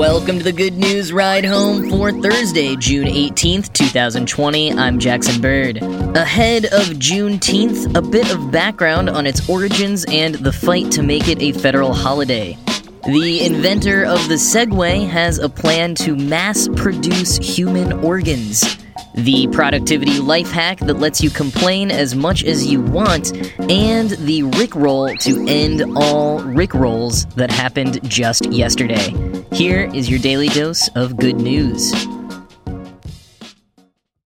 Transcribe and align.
Welcome 0.00 0.38
to 0.38 0.44
the 0.44 0.52
Good 0.52 0.78
News 0.78 1.12
Ride 1.12 1.44
Home 1.44 1.90
for 1.90 2.10
Thursday, 2.10 2.74
June 2.74 3.04
18th, 3.06 3.70
2020. 3.74 4.72
I'm 4.72 4.98
Jackson 4.98 5.42
Bird. 5.42 5.76
Ahead 5.76 6.64
of 6.64 6.86
Juneteenth, 6.96 7.94
a 7.94 8.00
bit 8.00 8.32
of 8.32 8.50
background 8.50 9.10
on 9.10 9.26
its 9.26 9.46
origins 9.46 10.06
and 10.08 10.36
the 10.36 10.54
fight 10.54 10.90
to 10.92 11.02
make 11.02 11.28
it 11.28 11.42
a 11.42 11.52
federal 11.52 11.92
holiday. 11.92 12.56
The 13.04 13.42
inventor 13.44 14.06
of 14.06 14.26
the 14.30 14.36
Segway 14.36 15.06
has 15.06 15.38
a 15.38 15.50
plan 15.50 15.94
to 15.96 16.16
mass 16.16 16.66
produce 16.76 17.36
human 17.36 17.92
organs. 18.02 18.78
The 19.16 19.48
productivity 19.48 20.18
life 20.18 20.50
hack 20.50 20.78
that 20.78 20.94
lets 20.94 21.22
you 21.22 21.28
complain 21.28 21.90
as 21.90 22.14
much 22.14 22.42
as 22.42 22.64
you 22.64 22.80
want, 22.80 23.34
and 23.70 24.08
the 24.08 24.44
Rickroll 24.44 25.18
to 25.24 25.46
end 25.46 25.82
all 25.94 26.40
Rickrolls 26.40 27.30
that 27.34 27.50
happened 27.50 28.00
just 28.08 28.46
yesterday. 28.46 29.39
Here 29.52 29.90
is 29.92 30.08
your 30.08 30.20
daily 30.20 30.48
dose 30.48 30.88
of 30.94 31.16
good 31.16 31.36
news. 31.36 31.92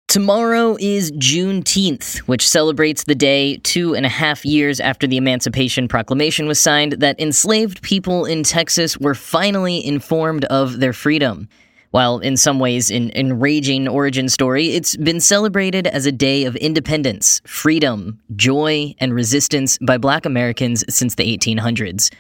Tomorrow 0.08 0.77
is 0.80 1.12
Juneteenth, 1.12 2.20
which 2.20 2.48
celebrates 2.48 3.03
the 3.03 3.16
day 3.16 3.58
two 3.58 3.95
and 3.95 4.05
a 4.05 4.09
half 4.09 4.45
years 4.45 4.80
after 4.80 5.08
the 5.08 5.17
Emancipation 5.17 5.88
Proclamation 5.88 6.48
was 6.48 6.59
signed 6.59 6.94
that 6.94 7.20
enslaved 7.20 7.81
people 7.81 8.25
in 8.25 8.44
Texas 8.44 8.98
were 8.98 9.16
finally 9.16 9.85
informed 9.85 10.45
of 10.45 10.80
their 10.80 10.94
freedom. 10.94 11.49
While 11.91 12.20
in 12.20 12.38
some 12.38 12.59
ways 12.59 12.91
an 12.91 13.11
enraging 13.16 13.88
origin 13.88 14.30
story, 14.30 14.67
it's 14.67 14.95
been 14.97 15.20
celebrated 15.20 15.88
as 15.88 16.05
a 16.05 16.11
day 16.11 16.45
of 16.45 16.55
independence, 16.58 17.41
freedom, 17.45 18.20
joy, 18.36 18.94
and 18.99 19.13
resistance 19.13 19.77
by 19.80 19.97
black 19.97 20.25
Americans 20.25 20.86
since 20.89 21.16
the 21.16 21.38
1800s. 21.38 22.11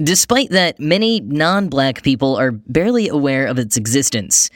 Despite 0.00 0.50
that, 0.50 0.78
many 0.78 1.18
non 1.20 1.68
black 1.68 2.02
people 2.02 2.36
are 2.36 2.52
barely 2.52 3.08
aware 3.08 3.46
of 3.46 3.58
its 3.58 3.76
existence. 3.76 4.48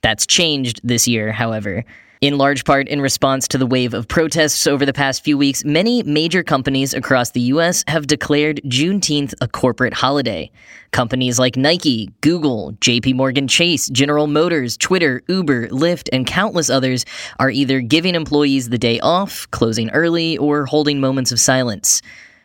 That's 0.00 0.26
changed 0.26 0.80
this 0.84 1.08
year, 1.08 1.32
however. 1.32 1.84
In 2.20 2.38
large 2.38 2.64
part 2.64 2.88
in 2.88 3.00
response 3.00 3.48
to 3.48 3.58
the 3.58 3.66
wave 3.66 3.92
of 3.92 4.06
protests 4.06 4.66
over 4.66 4.86
the 4.86 4.92
past 4.92 5.24
few 5.24 5.36
weeks, 5.36 5.64
many 5.64 6.04
major 6.04 6.44
companies 6.44 6.94
across 6.94 7.32
the 7.32 7.40
US 7.52 7.82
have 7.88 8.06
declared 8.06 8.60
Juneteenth 8.64 9.34
a 9.40 9.48
corporate 9.48 9.92
holiday. 9.92 10.50
Companies 10.92 11.40
like 11.40 11.56
Nike, 11.56 12.10
Google, 12.20 12.72
JP 12.80 13.16
Morgan 13.16 13.48
Chase, 13.48 13.88
General 13.88 14.28
Motors, 14.28 14.76
Twitter, 14.76 15.20
Uber, 15.26 15.68
Lyft, 15.68 16.08
and 16.12 16.26
countless 16.26 16.70
others 16.70 17.04
are 17.40 17.50
either 17.50 17.80
giving 17.80 18.14
employees 18.14 18.70
the 18.70 18.78
day 18.78 19.00
off, 19.00 19.50
closing 19.50 19.90
early, 19.90 20.38
or 20.38 20.64
holding 20.64 21.00
moments 21.00 21.32
of 21.32 21.40
silence. 21.40 22.00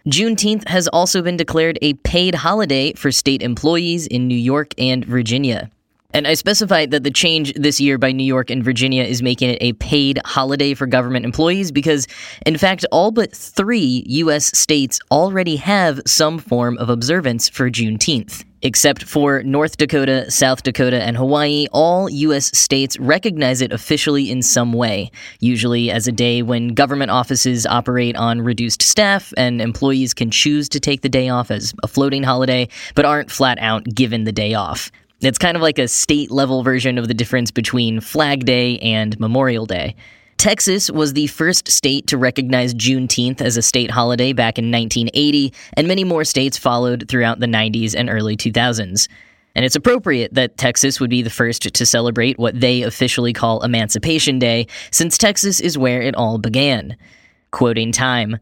Juneteenth 0.08 0.68
has 0.68 0.88
also 0.88 1.22
been 1.22 1.38
declared 1.38 1.78
a 1.82 1.94
paid 1.94 2.34
holiday 2.34 2.94
for 2.94 3.12
state 3.12 3.44
employees 3.44 4.08
in 4.08 4.28
New 4.28 4.38
York 4.38 4.74
and 4.80 5.06
Virginia. 5.06 5.70
And 6.14 6.28
I 6.28 6.34
specified 6.34 6.92
that 6.92 7.04
the 7.04 7.12
change 7.12 7.54
this 7.54 7.80
year 7.80 7.98
by 7.98 8.12
New 8.12 8.24
York 8.24 8.50
and 8.50 8.64
Virginia 8.64 9.04
is 9.04 9.22
making 9.22 9.52
it 9.52 9.58
a 9.62 9.74
paid 9.74 10.20
holiday 10.26 10.74
for 10.74 10.86
government 10.86 11.26
employees 11.26 11.72
because, 11.72 12.08
in 12.46 12.58
fact, 12.58 12.86
all 12.92 13.12
but 13.12 13.34
three 13.34 14.04
U.S. 14.08 14.58
states 14.58 15.00
already 15.10 15.56
have 15.56 16.02
some 16.06 16.38
form 16.38 16.78
of 16.80 16.90
observance 16.90 17.48
for 17.48 17.70
Juneteenth. 17.70 18.44
Except 18.64 19.04
for 19.06 19.42
North 19.42 19.78
Dakota, 19.78 20.30
South 20.30 20.62
Dakota, 20.62 21.02
and 21.02 21.18
Hawaii, 21.18 21.66
all 21.72 22.08
U.S. 22.10 22.56
states 22.56 23.00
recognize 23.00 23.60
it 23.60 23.72
officially 23.72 24.30
in 24.30 24.44
some 24.44 24.72
way, 24.72 25.10
usually 25.40 25.90
as 25.90 26.08
a 26.08 26.12
day 26.12 26.44
when 26.44 26.76
government 26.76 27.10
offices 27.10 27.66
operate 27.66 28.16
on 28.16 28.40
reduced 28.40 28.84
staff 28.84 29.34
and 29.36 29.62
employees 29.62 30.14
can 30.14 30.30
choose 30.30 30.70
to 30.70 30.80
take 30.80 31.02
the 31.02 31.10
day 31.10 31.28
off 31.28 31.50
as 31.50 31.74
a 31.82 31.88
floating 31.88 32.22
holiday, 32.22 32.68
but 32.94 33.04
aren't 33.04 33.32
flat 33.32 33.58
out 33.60 33.84
given 33.86 34.26
the 34.26 34.32
day 34.32 34.54
off. 34.54 34.92
It's 35.22 35.38
kind 35.38 35.56
of 35.56 35.62
like 35.62 35.78
a 35.78 35.88
state 35.88 36.32
level 36.32 36.64
version 36.64 36.98
of 36.98 37.08
the 37.08 37.14
difference 37.14 37.52
between 37.52 38.00
Flag 38.00 38.44
Day 38.44 38.80
and 38.80 39.20
Memorial 39.20 39.68
Day. 39.68 39.96
Texas 40.38 40.90
was 40.90 41.14
the 41.14 41.28
first 41.28 41.70
state 41.70 42.08
to 42.08 42.18
recognize 42.18 42.74
Juneteenth 42.74 43.40
as 43.40 43.56
a 43.56 43.62
state 43.62 43.92
holiday 43.92 44.34
back 44.34 44.58
in 44.58 44.72
1980, 44.72 45.54
and 45.78 45.88
many 45.88 46.04
more 46.04 46.24
states 46.24 46.58
followed 46.58 47.06
throughout 47.08 47.40
the 47.40 47.46
90s 47.46 47.94
and 47.96 48.10
early 48.10 48.36
2000s. 48.36 49.08
And 49.54 49.64
it's 49.64 49.76
appropriate 49.76 50.34
that 50.34 50.58
Texas 50.58 51.00
would 51.00 51.12
be 51.12 51.22
the 51.22 51.30
first 51.30 51.72
to 51.72 51.86
celebrate 51.86 52.40
what 52.40 52.60
they 52.60 52.82
officially 52.82 53.32
call 53.32 53.62
Emancipation 53.62 54.40
Day, 54.40 54.66
since 54.90 55.20
Texas 55.20 55.60
is 55.60 55.78
where 55.78 56.02
it 56.02 56.16
all 56.16 56.40
began. 56.40 56.98
Quoting 57.52 57.92
Time, 57.92 58.40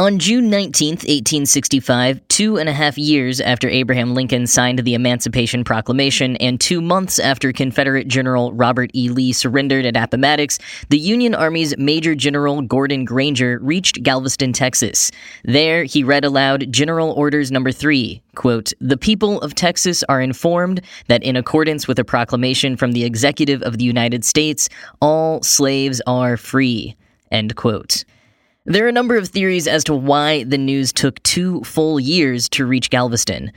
on 0.00 0.18
June 0.18 0.48
19, 0.48 0.92
1865, 0.92 2.26
two 2.28 2.56
and 2.56 2.70
a 2.70 2.72
half 2.72 2.96
years 2.96 3.38
after 3.38 3.68
Abraham 3.68 4.14
Lincoln 4.14 4.46
signed 4.46 4.78
the 4.78 4.94
Emancipation 4.94 5.62
Proclamation 5.62 6.36
and 6.36 6.58
two 6.58 6.80
months 6.80 7.18
after 7.18 7.52
Confederate 7.52 8.08
General 8.08 8.50
Robert 8.54 8.90
E. 8.94 9.10
Lee 9.10 9.34
surrendered 9.34 9.84
at 9.84 9.98
Appomattox, 9.98 10.58
the 10.88 10.98
Union 10.98 11.34
Army's 11.34 11.76
Major 11.76 12.14
General 12.14 12.62
Gordon 12.62 13.04
Granger 13.04 13.58
reached 13.60 14.02
Galveston, 14.02 14.54
Texas. 14.54 15.10
There, 15.44 15.84
he 15.84 16.02
read 16.02 16.24
aloud 16.24 16.72
General 16.72 17.12
Orders 17.12 17.52
Number 17.52 17.70
3, 17.70 18.22
quote, 18.36 18.72
The 18.80 18.96
people 18.96 19.38
of 19.42 19.54
Texas 19.54 20.02
are 20.04 20.22
informed 20.22 20.80
that 21.08 21.22
in 21.22 21.36
accordance 21.36 21.86
with 21.86 21.98
a 21.98 22.04
proclamation 22.04 22.74
from 22.78 22.92
the 22.92 23.04
Executive 23.04 23.60
of 23.60 23.76
the 23.76 23.84
United 23.84 24.24
States, 24.24 24.70
all 25.02 25.42
slaves 25.42 26.00
are 26.06 26.38
free, 26.38 26.96
end 27.30 27.54
quote. 27.54 28.04
There 28.66 28.84
are 28.84 28.88
a 28.88 28.92
number 28.92 29.16
of 29.16 29.28
theories 29.28 29.66
as 29.66 29.84
to 29.84 29.94
why 29.94 30.44
the 30.44 30.58
news 30.58 30.92
took 30.92 31.22
two 31.22 31.62
full 31.64 31.98
years 31.98 32.46
to 32.50 32.66
reach 32.66 32.90
Galveston. 32.90 33.52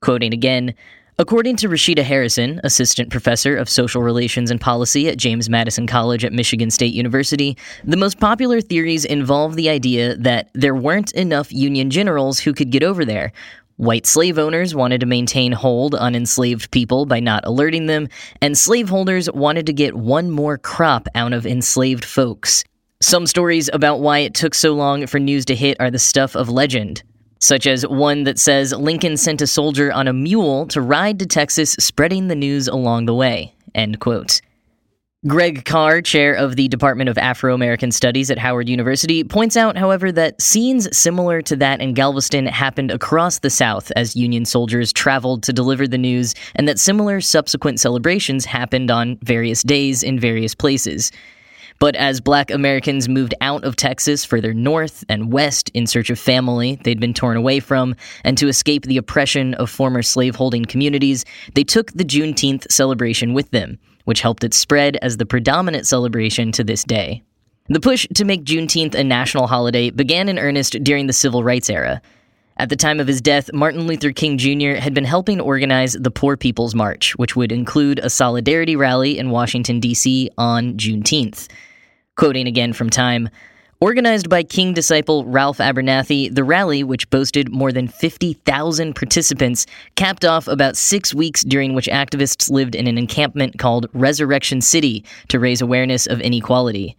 Quoting 0.00 0.32
again, 0.32 0.72
According 1.18 1.56
to 1.56 1.68
Rashida 1.68 2.02
Harrison, 2.02 2.60
assistant 2.62 3.10
professor 3.10 3.56
of 3.56 3.70
social 3.70 4.02
relations 4.02 4.50
and 4.50 4.60
policy 4.60 5.08
at 5.08 5.16
James 5.16 5.48
Madison 5.48 5.86
College 5.86 6.26
at 6.26 6.32
Michigan 6.32 6.70
State 6.70 6.92
University, 6.92 7.56
the 7.84 7.96
most 7.96 8.20
popular 8.20 8.60
theories 8.60 9.04
involve 9.04 9.56
the 9.56 9.70
idea 9.70 10.14
that 10.18 10.50
there 10.52 10.74
weren't 10.74 11.12
enough 11.12 11.50
Union 11.50 11.88
generals 11.90 12.38
who 12.38 12.52
could 12.52 12.70
get 12.70 12.82
over 12.82 13.04
there. 13.04 13.32
White 13.78 14.06
slave 14.06 14.38
owners 14.38 14.74
wanted 14.74 15.00
to 15.00 15.06
maintain 15.06 15.52
hold 15.52 15.94
on 15.94 16.14
enslaved 16.14 16.70
people 16.70 17.06
by 17.06 17.18
not 17.18 17.44
alerting 17.46 17.86
them, 17.86 18.08
and 18.42 18.56
slaveholders 18.56 19.30
wanted 19.32 19.66
to 19.66 19.72
get 19.72 19.96
one 19.96 20.30
more 20.30 20.56
crop 20.56 21.08
out 21.14 21.32
of 21.32 21.46
enslaved 21.46 22.04
folks. 22.04 22.62
Some 23.06 23.28
stories 23.28 23.70
about 23.72 24.00
why 24.00 24.18
it 24.18 24.34
took 24.34 24.52
so 24.52 24.72
long 24.72 25.06
for 25.06 25.20
news 25.20 25.44
to 25.44 25.54
hit 25.54 25.76
are 25.78 25.92
the 25.92 25.98
stuff 26.00 26.34
of 26.34 26.48
legend, 26.48 27.04
such 27.38 27.64
as 27.64 27.86
one 27.86 28.24
that 28.24 28.36
says 28.36 28.72
Lincoln 28.72 29.16
sent 29.16 29.40
a 29.40 29.46
soldier 29.46 29.92
on 29.92 30.08
a 30.08 30.12
mule 30.12 30.66
to 30.66 30.80
ride 30.80 31.20
to 31.20 31.26
Texas, 31.26 31.74
spreading 31.78 32.26
the 32.26 32.34
news 32.34 32.66
along 32.66 33.06
the 33.06 33.14
way. 33.14 33.54
End 33.76 34.00
quote. 34.00 34.40
Greg 35.24 35.64
Carr, 35.64 36.02
chair 36.02 36.34
of 36.34 36.56
the 36.56 36.66
Department 36.66 37.08
of 37.08 37.16
Afro 37.16 37.54
American 37.54 37.92
Studies 37.92 38.28
at 38.28 38.38
Howard 38.38 38.68
University, 38.68 39.22
points 39.22 39.56
out, 39.56 39.76
however, 39.76 40.10
that 40.10 40.42
scenes 40.42 40.88
similar 40.96 41.40
to 41.42 41.54
that 41.54 41.80
in 41.80 41.94
Galveston 41.94 42.46
happened 42.46 42.90
across 42.90 43.38
the 43.38 43.50
South 43.50 43.92
as 43.94 44.16
Union 44.16 44.44
soldiers 44.44 44.92
traveled 44.92 45.44
to 45.44 45.52
deliver 45.52 45.86
the 45.86 45.96
news, 45.96 46.34
and 46.56 46.66
that 46.66 46.80
similar 46.80 47.20
subsequent 47.20 47.78
celebrations 47.78 48.44
happened 48.44 48.90
on 48.90 49.16
various 49.22 49.62
days 49.62 50.02
in 50.02 50.18
various 50.18 50.56
places. 50.56 51.12
But 51.78 51.94
as 51.96 52.20
black 52.20 52.50
Americans 52.50 53.08
moved 53.08 53.34
out 53.40 53.64
of 53.64 53.76
Texas 53.76 54.24
further 54.24 54.54
north 54.54 55.04
and 55.08 55.32
west 55.32 55.70
in 55.74 55.86
search 55.86 56.10
of 56.10 56.18
family 56.18 56.80
they'd 56.84 57.00
been 57.00 57.14
torn 57.14 57.36
away 57.36 57.60
from, 57.60 57.94
and 58.24 58.38
to 58.38 58.48
escape 58.48 58.84
the 58.84 58.96
oppression 58.96 59.54
of 59.54 59.68
former 59.68 60.02
slaveholding 60.02 60.64
communities, 60.64 61.24
they 61.54 61.64
took 61.64 61.92
the 61.92 62.04
Juneteenth 62.04 62.70
celebration 62.70 63.34
with 63.34 63.50
them, 63.50 63.78
which 64.04 64.22
helped 64.22 64.44
it 64.44 64.54
spread 64.54 64.96
as 65.02 65.16
the 65.16 65.26
predominant 65.26 65.86
celebration 65.86 66.52
to 66.52 66.64
this 66.64 66.84
day. 66.84 67.22
The 67.68 67.80
push 67.80 68.06
to 68.14 68.24
make 68.24 68.44
Juneteenth 68.44 68.94
a 68.94 69.02
national 69.02 69.48
holiday 69.48 69.90
began 69.90 70.28
in 70.28 70.38
earnest 70.38 70.82
during 70.84 71.08
the 71.08 71.12
Civil 71.12 71.42
Rights 71.42 71.68
era. 71.68 72.00
At 72.58 72.70
the 72.70 72.76
time 72.76 73.00
of 73.00 73.06
his 73.06 73.20
death, 73.20 73.52
Martin 73.52 73.86
Luther 73.86 74.12
King 74.12 74.38
Jr. 74.38 74.80
had 74.80 74.94
been 74.94 75.04
helping 75.04 75.40
organize 75.40 75.92
the 75.92 76.10
Poor 76.10 76.38
People's 76.38 76.74
March, 76.74 77.14
which 77.16 77.36
would 77.36 77.52
include 77.52 77.98
a 77.98 78.08
solidarity 78.08 78.76
rally 78.76 79.18
in 79.18 79.30
Washington, 79.30 79.78
D.C. 79.78 80.30
on 80.38 80.74
Juneteenth. 80.74 81.48
Quoting 82.16 82.46
again 82.46 82.72
from 82.72 82.88
Time, 82.88 83.28
Organized 83.78 84.30
by 84.30 84.42
King 84.42 84.72
disciple 84.72 85.26
Ralph 85.26 85.58
Abernathy, 85.58 86.34
the 86.34 86.44
rally, 86.44 86.82
which 86.82 87.10
boasted 87.10 87.52
more 87.52 87.72
than 87.72 87.88
50,000 87.88 88.96
participants, 88.96 89.66
capped 89.96 90.24
off 90.24 90.48
about 90.48 90.78
six 90.78 91.12
weeks 91.12 91.42
during 91.42 91.74
which 91.74 91.88
activists 91.88 92.50
lived 92.50 92.74
in 92.74 92.86
an 92.86 92.96
encampment 92.96 93.58
called 93.58 93.90
Resurrection 93.92 94.62
City 94.62 95.04
to 95.28 95.38
raise 95.38 95.60
awareness 95.60 96.06
of 96.06 96.22
inequality. 96.22 96.96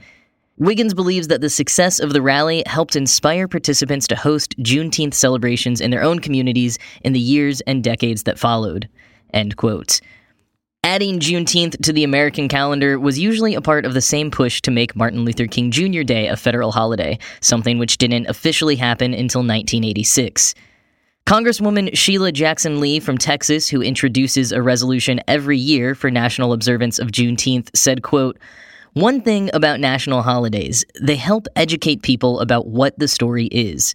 Wiggins 0.60 0.94
believes 0.94 1.30
that 1.30 1.42
the 1.42 1.50
success 1.50 2.00
of 2.00 2.14
the 2.14 2.22
rally 2.22 2.62
helped 2.68 2.96
inspire 2.96 3.48
participants 3.48 4.06
to 4.10 4.16
host 4.16 4.56
Juneteenth 4.60 5.16
celebrations 5.16 5.82
in 5.82 5.90
their 5.90 6.04
own 6.04 6.20
communities 6.20 6.78
in 7.04 7.14
the 7.14 7.20
years 7.20 7.60
and 7.62 7.84
decades 7.84 8.22
that 8.24 8.38
followed. 8.38 8.88
End 9.34 9.58
quote. 9.58 10.00
Adding 10.88 11.20
Juneteenth 11.20 11.82
to 11.84 11.92
the 11.92 12.06
American 12.06 12.48
calendar 12.48 12.98
was 12.98 13.20
usually 13.20 13.56
a 13.56 13.62
part 13.62 13.86
of 13.86 13.94
the 13.94 14.00
same 14.00 14.32
push 14.32 14.62
to 14.62 14.72
make 14.72 14.96
Martin 14.96 15.26
Luther 15.26 15.46
King 15.46 15.70
Jr. 15.70 16.04
Day 16.04 16.30
a 16.30 16.38
federal 16.38 16.72
holiday, 16.72 17.20
something 17.42 17.78
which 17.78 17.98
didn't 17.98 18.28
officially 18.28 18.78
happen 18.78 19.14
until 19.14 19.40
1986. 19.40 20.56
Congresswoman 21.26 21.90
Sheila 21.94 22.32
Jackson 22.32 22.80
Lee 22.80 23.02
from 23.02 23.18
Texas, 23.18 23.68
who 23.68 23.82
introduces 23.82 24.54
a 24.54 24.62
resolution 24.62 25.20
every 25.28 25.58
year 25.58 25.94
for 25.94 26.10
national 26.10 26.54
observance 26.54 27.00
of 27.00 27.10
Juneteenth, 27.10 27.70
said, 27.76 28.02
quote, 28.02 28.40
one 28.94 29.20
thing 29.20 29.50
about 29.54 29.82
national 29.82 30.22
holidays, 30.22 30.86
they 31.02 31.18
help 31.18 31.48
educate 31.58 32.02
people 32.02 32.40
about 32.40 32.66
what 32.66 32.98
the 32.98 33.10
story 33.10 33.48
is. 33.48 33.94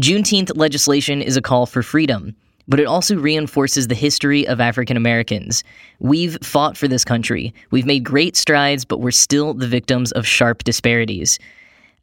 Juneteenth 0.00 0.56
legislation 0.56 1.20
is 1.20 1.36
a 1.36 1.42
call 1.42 1.66
for 1.66 1.82
freedom, 1.82 2.34
but 2.68 2.80
it 2.80 2.86
also 2.86 3.16
reinforces 3.16 3.88
the 3.88 3.94
history 3.94 4.46
of 4.46 4.60
African 4.60 4.96
Americans. 4.96 5.64
We've 5.98 6.38
fought 6.42 6.76
for 6.76 6.88
this 6.88 7.04
country. 7.04 7.54
We've 7.70 7.86
made 7.86 8.04
great 8.04 8.36
strides, 8.36 8.84
but 8.84 9.00
we're 9.00 9.10
still 9.10 9.54
the 9.54 9.68
victims 9.68 10.12
of 10.12 10.26
sharp 10.26 10.64
disparities. 10.64 11.38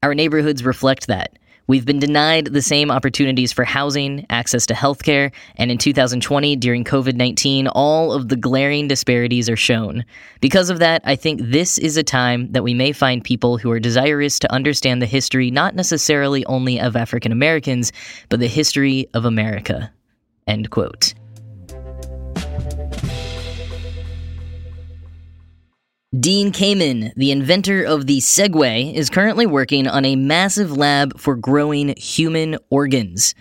Our 0.04 0.14
neighborhoods 0.14 0.64
reflect 0.64 1.08
that. 1.08 1.38
We've 1.70 1.86
been 1.86 2.00
denied 2.00 2.46
the 2.46 2.64
same 2.64 2.90
opportunities 2.90 3.54
for 3.54 3.64
housing, 3.64 4.26
access 4.32 4.66
to 4.66 4.74
healthcare, 4.74 5.32
and 5.58 5.70
in 5.70 5.78
2020, 5.78 6.56
during 6.56 6.84
COVID 6.84 7.14
19, 7.14 7.68
all 7.68 8.12
of 8.12 8.30
the 8.30 8.36
glaring 8.36 8.88
disparities 8.88 9.48
are 9.52 9.56
shown. 9.56 10.04
Because 10.42 10.72
of 10.72 10.80
that, 10.80 11.04
I 11.06 11.16
think 11.16 11.42
this 11.44 11.78
is 11.78 11.96
a 11.96 12.02
time 12.02 12.52
that 12.54 12.64
we 12.64 12.74
may 12.74 12.92
find 12.92 13.24
people 13.24 13.60
who 13.60 13.70
are 13.70 13.80
desirous 13.80 14.40
to 14.40 14.52
understand 14.52 15.00
the 15.00 15.06
history 15.06 15.52
not 15.52 15.76
necessarily 15.76 16.44
only 16.48 16.80
of 16.80 16.96
African 16.96 17.32
Americans, 17.32 17.92
but 18.30 18.40
the 18.40 18.48
history 18.48 19.08
of 19.14 19.26
America. 19.26 19.92
End 20.48 20.70
quote. 20.70 21.14
Dean 26.20 26.52
Kamen, 26.52 27.14
the 27.16 27.30
inventor 27.30 27.84
of 27.84 28.08
the 28.08 28.18
Segway, 28.18 28.92
is 28.96 29.12
currently 29.12 29.46
working 29.46 29.88
on 29.88 30.06
a 30.06 30.16
massive 30.16 30.76
lab 30.76 31.20
for 31.20 31.36
growing 31.36 31.94
human 31.98 32.58
organs. 32.72 33.36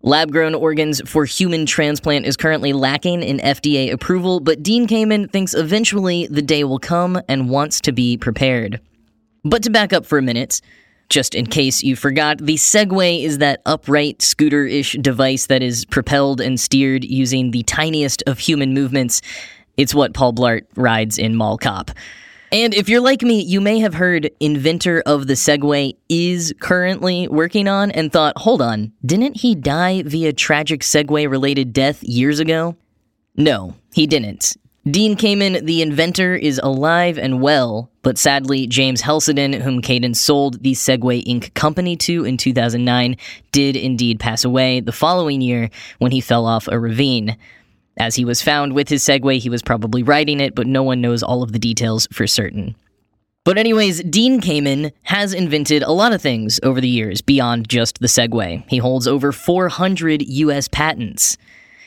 Lab 0.00 0.32
grown 0.32 0.54
organs 0.54 1.02
for 1.06 1.26
human 1.26 1.66
transplant 1.66 2.24
is 2.24 2.38
currently 2.38 2.72
lacking 2.72 3.22
in 3.22 3.36
FDA 3.36 3.92
approval, 3.92 4.40
but 4.40 4.62
Dean 4.62 4.88
Kamen 4.88 5.30
thinks 5.30 5.52
eventually 5.52 6.26
the 6.26 6.40
day 6.40 6.64
will 6.64 6.78
come 6.78 7.20
and 7.28 7.50
wants 7.50 7.82
to 7.82 7.92
be 7.92 8.16
prepared. 8.16 8.80
But 9.44 9.62
to 9.64 9.70
back 9.70 9.92
up 9.92 10.06
for 10.06 10.16
a 10.16 10.22
minute, 10.22 10.62
just 11.10 11.34
in 11.34 11.46
case 11.46 11.82
you 11.82 11.96
forgot, 11.96 12.38
the 12.38 12.54
Segway 12.54 13.22
is 13.22 13.38
that 13.38 13.60
upright 13.66 14.22
scooter 14.22 14.64
ish 14.64 14.92
device 14.92 15.46
that 15.46 15.62
is 15.62 15.84
propelled 15.84 16.40
and 16.40 16.58
steered 16.58 17.04
using 17.04 17.50
the 17.50 17.64
tiniest 17.64 18.22
of 18.26 18.38
human 18.38 18.72
movements. 18.72 19.20
It's 19.76 19.94
what 19.94 20.14
Paul 20.14 20.32
Blart 20.32 20.62
rides 20.76 21.18
in 21.18 21.34
Mall 21.34 21.58
Cop. 21.58 21.90
And 22.52 22.74
if 22.74 22.88
you're 22.88 23.00
like 23.00 23.22
me, 23.22 23.42
you 23.42 23.60
may 23.60 23.78
have 23.78 23.94
heard 23.94 24.30
inventor 24.40 25.02
of 25.06 25.28
the 25.28 25.34
Segway 25.34 25.96
is 26.08 26.52
currently 26.60 27.28
working 27.28 27.68
on 27.68 27.92
and 27.92 28.12
thought, 28.12 28.36
hold 28.38 28.60
on, 28.60 28.92
didn't 29.04 29.36
he 29.36 29.54
die 29.54 30.02
via 30.02 30.32
tragic 30.32 30.80
Segway 30.80 31.30
related 31.30 31.72
death 31.72 32.02
years 32.02 32.40
ago? 32.40 32.76
No, 33.36 33.76
he 33.92 34.06
didn't. 34.06 34.56
Dean 34.88 35.14
Kamen, 35.14 35.66
the 35.66 35.82
inventor, 35.82 36.34
is 36.34 36.58
alive 36.62 37.18
and 37.18 37.42
well, 37.42 37.90
but 38.00 38.16
sadly, 38.16 38.66
James 38.66 39.02
Heselden, 39.02 39.60
whom 39.60 39.82
Kamen 39.82 40.16
sold 40.16 40.62
the 40.62 40.72
Segway 40.72 41.22
Inc. 41.22 41.52
company 41.52 41.96
to 41.96 42.24
in 42.24 42.38
2009, 42.38 43.18
did 43.52 43.76
indeed 43.76 44.18
pass 44.18 44.42
away 44.42 44.80
the 44.80 44.90
following 44.90 45.42
year 45.42 45.68
when 45.98 46.12
he 46.12 46.22
fell 46.22 46.46
off 46.46 46.66
a 46.66 46.80
ravine. 46.80 47.36
As 47.98 48.14
he 48.14 48.24
was 48.24 48.40
found 48.40 48.72
with 48.72 48.88
his 48.88 49.04
Segway, 49.04 49.38
he 49.38 49.50
was 49.50 49.60
probably 49.60 50.02
riding 50.02 50.40
it, 50.40 50.54
but 50.54 50.66
no 50.66 50.82
one 50.82 51.02
knows 51.02 51.22
all 51.22 51.42
of 51.42 51.52
the 51.52 51.58
details 51.58 52.08
for 52.10 52.26
certain. 52.26 52.74
But, 53.44 53.58
anyways, 53.58 54.02
Dean 54.04 54.40
Kamen 54.40 54.92
has 55.02 55.34
invented 55.34 55.82
a 55.82 55.92
lot 55.92 56.14
of 56.14 56.22
things 56.22 56.58
over 56.62 56.80
the 56.80 56.88
years 56.88 57.20
beyond 57.20 57.68
just 57.68 57.98
the 57.98 58.06
Segway. 58.06 58.64
He 58.70 58.78
holds 58.78 59.06
over 59.06 59.30
400 59.30 60.22
US 60.22 60.68
patents. 60.68 61.36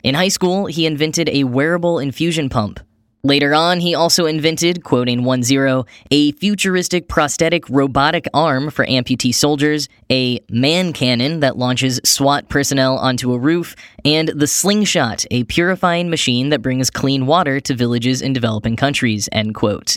In 0.04 0.14
high 0.14 0.28
school, 0.28 0.66
he 0.66 0.84
invented 0.84 1.30
a 1.30 1.44
wearable 1.44 1.98
infusion 1.98 2.50
pump. 2.50 2.78
Later 3.22 3.54
on, 3.54 3.80
he 3.80 3.94
also 3.94 4.26
invented, 4.26 4.84
quoting 4.84 5.24
One 5.24 5.42
Zero, 5.42 5.86
a 6.10 6.32
futuristic 6.32 7.08
prosthetic 7.08 7.66
robotic 7.70 8.28
arm 8.34 8.68
for 8.68 8.84
amputee 8.84 9.34
soldiers, 9.34 9.88
a 10.12 10.40
man 10.50 10.92
cannon 10.92 11.40
that 11.40 11.56
launches 11.56 12.02
SWAT 12.04 12.50
personnel 12.50 12.98
onto 12.98 13.32
a 13.32 13.38
roof, 13.38 13.74
and 14.04 14.28
the 14.28 14.46
slingshot, 14.46 15.24
a 15.30 15.44
purifying 15.44 16.10
machine 16.10 16.50
that 16.50 16.60
brings 16.60 16.90
clean 16.90 17.24
water 17.24 17.58
to 17.60 17.74
villages 17.74 18.20
in 18.20 18.34
developing 18.34 18.76
countries, 18.76 19.26
end 19.32 19.54
quote. 19.54 19.96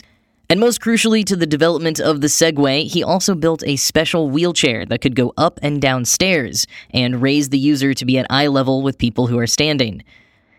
And 0.50 0.60
most 0.60 0.80
crucially 0.80 1.26
to 1.26 1.36
the 1.36 1.46
development 1.46 2.00
of 2.00 2.22
the 2.22 2.26
Segway, 2.26 2.90
he 2.90 3.02
also 3.02 3.34
built 3.34 3.62
a 3.66 3.76
special 3.76 4.30
wheelchair 4.30 4.86
that 4.86 5.02
could 5.02 5.14
go 5.14 5.34
up 5.36 5.60
and 5.60 5.78
down 5.78 6.06
stairs 6.06 6.66
and 6.90 7.20
raise 7.20 7.50
the 7.50 7.58
user 7.58 7.92
to 7.92 8.04
be 8.06 8.16
at 8.16 8.26
eye 8.30 8.46
level 8.46 8.80
with 8.80 8.96
people 8.96 9.26
who 9.26 9.38
are 9.38 9.46
standing. 9.46 10.02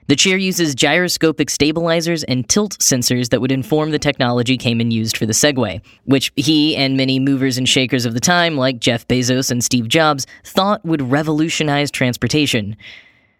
The 0.05 0.15
chair 0.15 0.37
uses 0.37 0.75
gyroscopic 0.75 1.49
stabilizers 1.49 2.23
and 2.23 2.47
tilt 2.47 2.77
sensors 2.77 3.29
that 3.29 3.41
would 3.41 3.51
inform 3.51 3.89
the 3.89 3.97
technology 3.97 4.59
Kamen 4.59 4.91
used 4.91 5.17
for 5.17 5.25
the 5.25 5.33
Segway, 5.33 5.81
which 6.05 6.31
he 6.35 6.75
and 6.75 6.95
many 6.95 7.17
movers 7.17 7.57
and 7.57 7.67
shakers 7.67 8.05
of 8.05 8.13
the 8.13 8.19
time, 8.19 8.57
like 8.57 8.79
Jeff 8.79 9.07
Bezos 9.07 9.49
and 9.49 9.63
Steve 9.63 9.87
Jobs, 9.87 10.27
thought 10.43 10.85
would 10.85 11.01
revolutionize 11.01 11.89
transportation. 11.89 12.77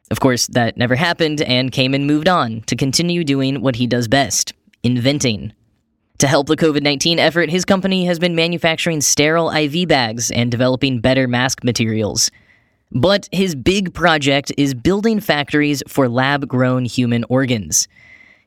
Of 0.10 0.20
course, 0.20 0.48
that 0.48 0.78
never 0.78 0.96
happened, 0.96 1.42
and 1.42 1.72
Kamen 1.72 2.08
moved 2.08 2.28
on 2.28 2.62
to 2.62 2.76
continue 2.76 3.24
doing 3.24 3.62
what 3.62 3.76
he 3.76 3.86
does 3.86 4.08
best 4.08 4.54
inventing. 4.82 5.54
To 6.20 6.28
help 6.28 6.48
the 6.48 6.58
COVID 6.58 6.84
19 6.84 7.18
effort, 7.18 7.50
his 7.50 7.64
company 7.64 8.06
has 8.06 8.20
been 8.20 8.36
manufacturing 8.36 9.00
sterile 9.00 9.50
IV 9.52 9.88
bags 9.88 10.32
and 10.32 10.52
developing 10.52 11.00
better 11.00 11.30
mask 11.30 11.64
materials. 11.64 12.30
But 12.92 13.30
his 13.32 13.56
big 13.56 13.94
project 13.94 14.52
is 14.58 14.74
building 14.74 15.22
factories 15.22 15.82
for 15.88 16.10
lab 16.10 16.46
grown 16.46 16.84
human 16.84 17.24
organs. 17.30 17.88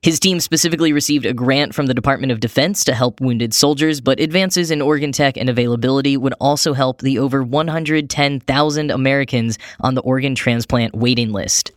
His 0.03 0.21
team 0.21 0.41
specifically 0.41 0.93
received 0.93 1.25
a 1.25 1.33
grant 1.33 1.75
from 1.75 1.87
the 1.87 1.95
Department 1.95 2.31
of 2.31 2.41
Defense 2.41 2.85
to 2.85 2.95
help 2.95 3.23
wounded 3.23 3.55
soldiers, 3.55 4.03
but 4.03 4.21
advances 4.21 4.71
in 4.71 4.83
organ 4.83 5.13
tech 5.13 5.39
and 5.39 5.49
availability 5.49 6.19
would 6.19 6.35
also 6.41 6.75
help 6.75 7.01
the 7.01 7.19
over 7.19 7.43
110,000 7.43 8.91
Americans 8.91 9.59
on 9.81 9.95
the 9.95 10.03
organ 10.03 10.35
transplant 10.35 10.95
waiting 10.95 11.33
list. 11.33 11.71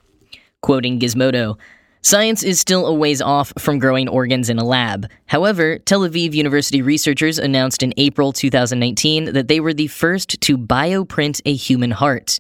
Quoting 0.61 0.99
Gizmodo, 0.99 1.57
Science 2.05 2.43
is 2.43 2.59
still 2.59 2.85
a 2.85 2.93
ways 2.93 3.19
off 3.19 3.51
from 3.57 3.79
growing 3.79 4.07
organs 4.07 4.47
in 4.47 4.59
a 4.59 4.63
lab. 4.63 5.09
However, 5.25 5.79
Tel 5.79 6.01
Aviv 6.01 6.33
University 6.33 6.83
researchers 6.83 7.39
announced 7.39 7.81
in 7.81 7.95
April 7.97 8.31
2019 8.31 9.33
that 9.33 9.47
they 9.47 9.59
were 9.59 9.73
the 9.73 9.87
first 9.87 10.39
to 10.41 10.55
bioprint 10.55 11.41
a 11.45 11.55
human 11.55 11.89
heart. 11.89 12.37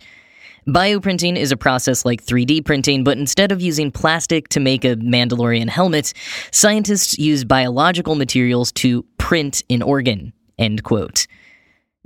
Bioprinting 0.67 1.35
is 1.35 1.51
a 1.51 1.57
process 1.57 2.05
like 2.05 2.23
3D 2.23 2.63
printing, 2.63 3.03
but 3.03 3.17
instead 3.17 3.51
of 3.51 3.59
using 3.59 3.91
plastic 3.91 4.49
to 4.49 4.59
make 4.59 4.85
a 4.85 4.97
Mandalorian 4.97 5.69
helmet, 5.69 6.13
scientists 6.51 7.17
use 7.17 7.43
biological 7.43 8.13
materials 8.13 8.71
to 8.73 9.01
print 9.17 9.63
an 9.71 9.81
organ. 9.81 10.31
End 10.59 10.83
quote. 10.83 11.25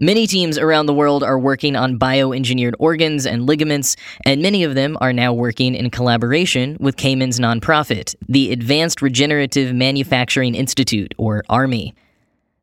Many 0.01 0.27
teams 0.27 0.57
around 0.57 0.85
the 0.85 0.93
world 0.93 1.23
are 1.23 1.37
working 1.37 1.75
on 1.75 1.99
bioengineered 1.99 2.75
organs 2.79 3.25
and 3.25 3.45
ligaments, 3.45 3.97
and 4.25 4.41
many 4.41 4.63
of 4.63 4.73
them 4.73 4.97
are 5.01 5.11
now 5.11 5.33
working 5.33 5.75
in 5.75 5.89
collaboration 5.89 6.77
with 6.79 6.95
Kamen's 6.95 7.37
nonprofit, 7.37 8.15
the 8.29 8.53
Advanced 8.53 9.01
Regenerative 9.01 9.75
Manufacturing 9.75 10.55
Institute, 10.55 11.13
or 11.17 11.43
ARMI. 11.49 11.93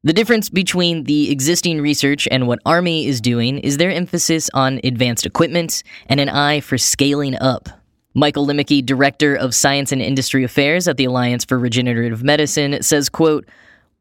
The 0.02 0.14
difference 0.14 0.48
between 0.48 1.04
the 1.04 1.30
existing 1.30 1.82
research 1.82 2.26
and 2.30 2.46
what 2.46 2.64
ARMI 2.64 3.04
is 3.04 3.20
doing 3.20 3.58
is 3.58 3.76
their 3.76 3.90
emphasis 3.90 4.48
on 4.54 4.80
advanced 4.82 5.26
equipment 5.26 5.82
and 6.08 6.20
an 6.20 6.30
eye 6.30 6.60
for 6.60 6.78
scaling 6.78 7.36
up. 7.36 7.68
Michael 8.14 8.46
Lehmicki, 8.46 8.86
director 8.86 9.34
of 9.34 9.54
science 9.54 9.92
and 9.92 10.00
industry 10.00 10.42
affairs 10.42 10.88
at 10.88 10.96
the 10.96 11.04
Alliance 11.04 11.44
for 11.44 11.58
Regenerative 11.58 12.24
Medicine, 12.24 12.82
says, 12.82 13.10
quote, 13.10 13.46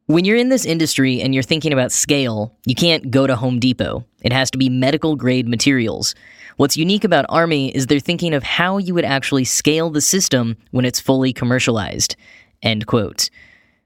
when 0.06 0.24
you're 0.24 0.36
in 0.36 0.50
this 0.50 0.64
industry 0.64 1.20
and 1.20 1.34
you're 1.34 1.42
thinking 1.42 1.72
about 1.72 1.90
scale, 1.90 2.54
you 2.64 2.76
can't 2.76 3.10
go 3.10 3.26
to 3.26 3.34
Home 3.34 3.58
Depot. 3.58 4.04
It 4.22 4.32
has 4.32 4.50
to 4.52 4.58
be 4.58 4.68
medical 4.68 5.16
grade 5.16 5.48
materials. 5.48 6.14
What's 6.56 6.76
unique 6.76 7.04
about 7.04 7.26
ARMI 7.28 7.72
is 7.72 7.86
they're 7.86 7.98
thinking 7.98 8.32
of 8.32 8.44
how 8.44 8.78
you 8.78 8.94
would 8.94 9.04
actually 9.04 9.44
scale 9.44 9.90
the 9.90 10.00
system 10.00 10.56
when 10.70 10.84
it's 10.84 11.00
fully 11.00 11.32
commercialized. 11.32 12.14
End 12.62 12.86
quote. 12.86 13.30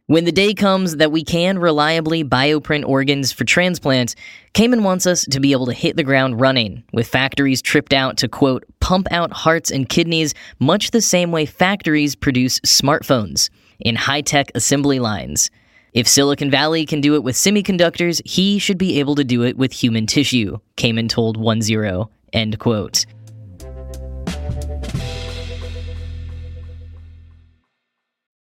When 0.06 0.24
the 0.24 0.32
day 0.32 0.54
comes 0.54 0.96
that 0.96 1.12
we 1.12 1.24
can 1.24 1.58
reliably 1.58 2.22
bioprint 2.22 2.84
organs 2.86 3.32
for 3.32 3.44
transplant, 3.44 4.14
Kamen 4.54 4.82
wants 4.82 5.06
us 5.06 5.24
to 5.24 5.40
be 5.40 5.52
able 5.52 5.66
to 5.66 5.72
hit 5.72 5.96
the 5.96 6.02
ground 6.02 6.40
running, 6.40 6.82
with 6.92 7.06
factories 7.06 7.62
tripped 7.62 7.92
out 7.92 8.16
to, 8.18 8.28
quote, 8.28 8.64
pump 8.80 9.06
out 9.12 9.32
hearts 9.32 9.70
and 9.70 9.88
kidneys 9.88 10.34
much 10.58 10.90
the 10.90 11.00
same 11.00 11.30
way 11.30 11.46
factories 11.46 12.14
produce 12.14 12.58
smartphones, 12.60 13.50
in 13.78 13.94
high 13.94 14.20
tech 14.20 14.50
assembly 14.54 14.98
lines. 14.98 15.50
If 15.92 16.06
Silicon 16.06 16.50
Valley 16.50 16.86
can 16.86 17.00
do 17.00 17.14
it 17.16 17.24
with 17.24 17.34
semiconductors, 17.34 18.20
he 18.24 18.60
should 18.60 18.78
be 18.78 19.00
able 19.00 19.16
to 19.16 19.24
do 19.24 19.42
it 19.42 19.56
with 19.56 19.72
human 19.72 20.06
tissue, 20.06 20.58
Kamen 20.76 21.08
told 21.08 21.36
One 21.36 21.60
Zero. 21.62 22.10
End 22.32 22.58
quote. 22.60 23.06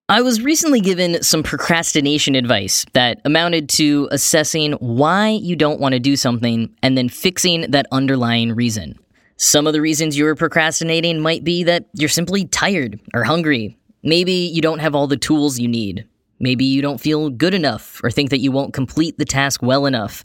I 0.09 0.21
was 0.21 0.41
recently 0.41 0.79
given 0.79 1.21
some 1.21 1.43
procrastination 1.43 2.33
advice 2.33 2.85
that 2.93 3.19
amounted 3.25 3.67
to 3.71 4.07
assessing 4.09 4.71
why 4.73 5.29
you 5.29 5.55
don't 5.55 5.81
want 5.81 5.93
to 5.93 5.99
do 5.99 6.15
something 6.15 6.73
and 6.81 6.97
then 6.97 7.09
fixing 7.09 7.69
that 7.71 7.87
underlying 7.91 8.55
reason. 8.55 8.97
Some 9.35 9.67
of 9.67 9.73
the 9.73 9.81
reasons 9.81 10.17
you're 10.17 10.33
procrastinating 10.33 11.19
might 11.19 11.43
be 11.43 11.63
that 11.65 11.87
you're 11.93 12.09
simply 12.09 12.45
tired 12.45 12.99
or 13.13 13.25
hungry. 13.25 13.77
Maybe 14.01 14.31
you 14.31 14.61
don't 14.61 14.79
have 14.79 14.95
all 14.95 15.07
the 15.07 15.17
tools 15.17 15.59
you 15.59 15.67
need. 15.67 16.07
Maybe 16.39 16.65
you 16.65 16.81
don't 16.81 17.01
feel 17.01 17.29
good 17.29 17.53
enough 17.53 18.01
or 18.03 18.11
think 18.11 18.29
that 18.29 18.39
you 18.39 18.51
won't 18.51 18.73
complete 18.73 19.17
the 19.17 19.25
task 19.25 19.61
well 19.61 19.85
enough. 19.85 20.23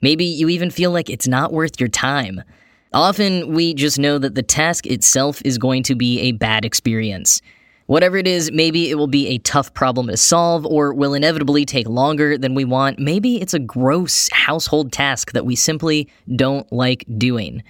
Maybe 0.00 0.24
you 0.24 0.48
even 0.48 0.70
feel 0.70 0.90
like 0.90 1.08
it's 1.08 1.28
not 1.28 1.52
worth 1.52 1.78
your 1.78 1.88
time. 1.88 2.42
Often 2.92 3.54
we 3.54 3.72
just 3.72 3.98
know 3.98 4.18
that 4.18 4.34
the 4.34 4.42
task 4.42 4.86
itself 4.86 5.40
is 5.44 5.56
going 5.58 5.82
to 5.84 5.94
be 5.94 6.20
a 6.20 6.32
bad 6.32 6.64
experience. 6.64 7.40
Whatever 7.86 8.16
it 8.16 8.26
is, 8.26 8.50
maybe 8.52 8.90
it 8.90 8.96
will 8.96 9.06
be 9.06 9.28
a 9.28 9.38
tough 9.38 9.74
problem 9.74 10.08
to 10.08 10.16
solve 10.16 10.64
or 10.66 10.94
will 10.94 11.14
inevitably 11.14 11.64
take 11.64 11.88
longer 11.88 12.38
than 12.38 12.54
we 12.54 12.64
want. 12.64 12.98
Maybe 12.98 13.40
it's 13.40 13.54
a 13.54 13.58
gross 13.58 14.28
household 14.32 14.92
task 14.92 15.32
that 15.32 15.44
we 15.44 15.56
simply 15.56 16.08
don't 16.36 16.70
like 16.72 17.04
doing. 17.18 17.62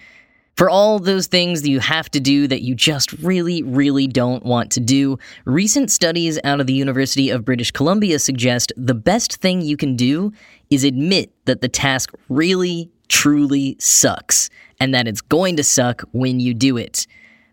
For 0.57 0.69
all 0.69 0.99
those 0.99 1.29
things 1.29 1.63
that 1.63 1.71
you 1.71 1.81
have 1.81 2.11
to 2.11 2.21
do 2.21 2.47
that 2.47 2.61
you 2.61 2.75
just 2.75 3.13
really, 3.15 3.63
really 3.63 4.07
don't 4.07 4.45
want 4.45 4.71
to 4.73 4.81
do, 4.81 5.19
recent 5.47 5.91
studies 5.91 6.39
out 6.45 6.61
of 6.61 6.67
the 6.67 6.75
University 6.75 7.31
of 7.31 7.45
British 7.45 7.71
Columbia 7.71 8.19
suggest 8.19 8.71
the 8.77 8.95
best 8.95 9.37
thing 9.37 9.63
you 9.63 9.79
can 9.79 9.97
do 9.97 10.31
is 10.69 10.85
admit 10.85 11.33
that 11.47 11.63
the 11.63 11.69
task 11.69 12.13
really, 12.29 12.91
truly 13.09 13.77
sucks, 13.79 14.51
and 14.79 14.95
that 14.95 15.09
it's 15.09 15.23
going 15.23 15.57
to 15.57 15.65
suck 15.65 16.03
when 16.13 16.39
you 16.39 16.53
do 16.53 16.77
it. 16.77 17.07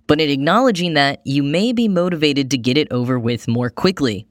But 0.08 0.20
in 0.20 0.30
acknowledging 0.30 0.96
that, 0.96 1.22
you 1.24 1.42
may 1.42 1.72
be 1.72 1.88
motivated 1.88 2.52
to 2.52 2.58
get 2.58 2.78
it 2.78 2.92
over 2.92 3.18
with 3.18 3.48
more 3.48 3.70
quickly. 3.70 4.28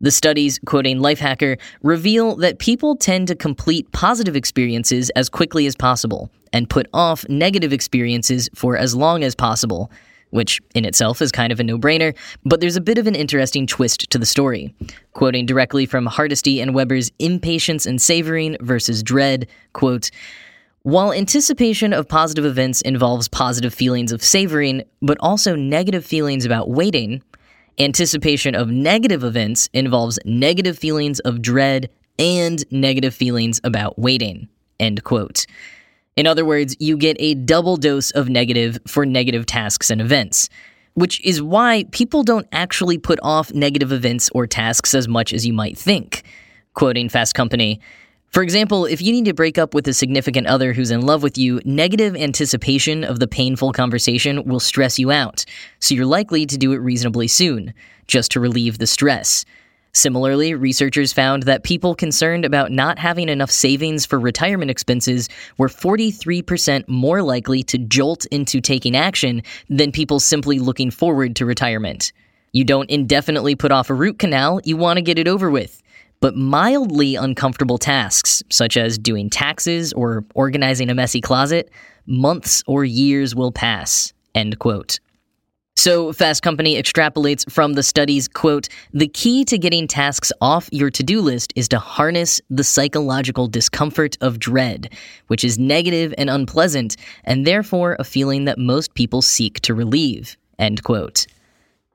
The 0.00 0.10
studies, 0.10 0.58
quoting 0.64 1.00
Lifehacker, 1.00 1.58
reveal 1.82 2.36
that 2.36 2.58
people 2.58 2.96
tend 2.96 3.28
to 3.28 3.36
complete 3.36 3.92
positive 3.92 4.36
experiences 4.36 5.10
as 5.10 5.28
quickly 5.28 5.66
as 5.66 5.76
possible 5.76 6.30
and 6.52 6.70
put 6.70 6.88
off 6.92 7.28
negative 7.28 7.72
experiences 7.72 8.48
for 8.54 8.76
as 8.76 8.94
long 8.94 9.22
as 9.22 9.34
possible, 9.34 9.90
which 10.30 10.60
in 10.74 10.84
itself 10.84 11.20
is 11.20 11.32
kind 11.32 11.52
of 11.52 11.60
a 11.60 11.64
no 11.64 11.78
brainer, 11.78 12.16
but 12.44 12.60
there's 12.60 12.76
a 12.76 12.80
bit 12.80 12.98
of 12.98 13.06
an 13.06 13.14
interesting 13.14 13.66
twist 13.66 14.10
to 14.10 14.18
the 14.18 14.26
story. 14.26 14.74
Quoting 15.12 15.46
directly 15.46 15.86
from 15.86 16.06
Hardisty 16.06 16.62
and 16.62 16.74
Weber's 16.74 17.10
Impatience 17.18 17.86
and 17.86 18.00
Savoring 18.00 18.56
versus 18.60 19.02
Dread, 19.02 19.46
quote, 19.72 20.10
while 20.82 21.12
anticipation 21.12 21.92
of 21.92 22.08
positive 22.08 22.46
events 22.46 22.80
involves 22.80 23.28
positive 23.28 23.74
feelings 23.74 24.12
of 24.12 24.24
savoring, 24.24 24.82
but 25.02 25.18
also 25.20 25.54
negative 25.54 26.06
feelings 26.06 26.46
about 26.46 26.70
waiting, 26.70 27.22
Anticipation 27.80 28.54
of 28.54 28.68
negative 28.68 29.24
events 29.24 29.70
involves 29.72 30.18
negative 30.26 30.78
feelings 30.78 31.18
of 31.20 31.40
dread 31.40 31.88
and 32.18 32.62
negative 32.70 33.14
feelings 33.14 33.58
about 33.64 33.98
waiting. 33.98 34.50
End 34.78 35.02
quote. 35.02 35.46
In 36.16 36.26
other 36.26 36.44
words, 36.44 36.76
you 36.78 36.96
get 36.96 37.16
a 37.20 37.34
double 37.34 37.76
dose 37.76 38.10
of 38.10 38.28
negative 38.28 38.78
for 38.86 39.06
negative 39.06 39.46
tasks 39.46 39.90
and 39.90 40.00
events, 40.00 40.48
which 40.94 41.24
is 41.24 41.40
why 41.40 41.84
people 41.92 42.22
don't 42.22 42.46
actually 42.52 42.98
put 42.98 43.18
off 43.22 43.52
negative 43.52 43.92
events 43.92 44.28
or 44.34 44.46
tasks 44.46 44.94
as 44.94 45.08
much 45.08 45.32
as 45.32 45.46
you 45.46 45.52
might 45.52 45.78
think. 45.78 46.24
Quoting 46.74 47.08
Fast 47.08 47.34
Company, 47.34 47.80
for 48.30 48.44
example, 48.44 48.84
if 48.84 49.02
you 49.02 49.12
need 49.12 49.24
to 49.24 49.34
break 49.34 49.58
up 49.58 49.74
with 49.74 49.88
a 49.88 49.92
significant 49.92 50.46
other 50.46 50.72
who's 50.72 50.92
in 50.92 51.00
love 51.00 51.24
with 51.24 51.36
you, 51.36 51.60
negative 51.64 52.14
anticipation 52.14 53.02
of 53.02 53.18
the 53.18 53.26
painful 53.26 53.72
conversation 53.72 54.44
will 54.44 54.60
stress 54.60 55.00
you 55.00 55.10
out, 55.10 55.44
so 55.80 55.96
you're 55.96 56.06
likely 56.06 56.46
to 56.46 56.56
do 56.56 56.70
it 56.72 56.76
reasonably 56.76 57.26
soon, 57.26 57.74
just 58.06 58.30
to 58.30 58.40
relieve 58.40 58.78
the 58.78 58.86
stress. 58.86 59.44
Similarly, 59.92 60.54
researchers 60.54 61.12
found 61.12 61.42
that 61.44 61.64
people 61.64 61.94
concerned 61.94 62.44
about 62.44 62.70
not 62.70 62.98
having 62.98 63.28
enough 63.28 63.50
savings 63.50 64.06
for 64.06 64.20
retirement 64.20 64.70
expenses 64.70 65.28
were 65.58 65.68
43% 65.68 66.86
more 66.88 67.22
likely 67.22 67.62
to 67.64 67.78
jolt 67.78 68.24
into 68.26 68.60
taking 68.60 68.96
action 68.96 69.42
than 69.68 69.90
people 69.90 70.20
simply 70.20 70.60
looking 70.60 70.90
forward 70.90 71.34
to 71.36 71.46
retirement. 71.46 72.12
You 72.52 72.64
don't 72.64 72.90
indefinitely 72.90 73.56
put 73.56 73.72
off 73.72 73.90
a 73.90 73.94
root 73.94 74.18
canal, 74.18 74.60
you 74.64 74.76
want 74.76 74.98
to 74.98 75.02
get 75.02 75.18
it 75.18 75.26
over 75.26 75.50
with. 75.50 75.82
But 76.20 76.36
mildly 76.36 77.16
uncomfortable 77.16 77.78
tasks, 77.78 78.42
such 78.50 78.76
as 78.76 78.98
doing 78.98 79.30
taxes 79.30 79.92
or 79.92 80.24
organizing 80.34 80.90
a 80.90 80.94
messy 80.94 81.20
closet, 81.20 81.70
months 82.06 82.62
or 82.66 82.84
years 82.84 83.34
will 83.34 83.52
pass. 83.52 84.12
End 84.34 84.58
quote. 84.58 85.00
So, 85.82 86.12
Fast 86.12 86.42
Company 86.42 86.76
extrapolates 86.76 87.50
from 87.50 87.72
the 87.72 87.82
studies, 87.82 88.28
quote, 88.28 88.68
the 88.92 89.08
key 89.08 89.46
to 89.46 89.56
getting 89.56 89.88
tasks 89.88 90.30
off 90.42 90.68
your 90.70 90.90
to 90.90 91.02
do 91.02 91.22
list 91.22 91.54
is 91.56 91.68
to 91.68 91.78
harness 91.78 92.38
the 92.50 92.64
psychological 92.64 93.46
discomfort 93.46 94.18
of 94.20 94.38
dread, 94.38 94.92
which 95.28 95.42
is 95.42 95.58
negative 95.58 96.12
and 96.18 96.28
unpleasant, 96.28 96.98
and 97.24 97.46
therefore 97.46 97.96
a 97.98 98.04
feeling 98.04 98.44
that 98.44 98.58
most 98.58 98.92
people 98.92 99.22
seek 99.22 99.58
to 99.60 99.72
relieve, 99.72 100.36
end 100.58 100.84
quote. 100.84 101.26